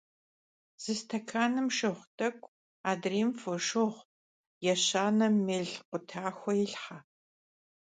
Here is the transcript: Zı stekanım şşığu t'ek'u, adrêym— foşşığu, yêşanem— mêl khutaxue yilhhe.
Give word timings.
Zı 0.81 0.93
stekanım 0.99 1.67
şşığu 1.75 1.91
t'ek'u, 2.17 2.47
adrêym— 2.89 3.31
foşşığu, 3.41 3.89
yêşanem— 4.65 5.35
mêl 5.47 5.67
khutaxue 5.87 6.53
yilhhe. 6.59 6.97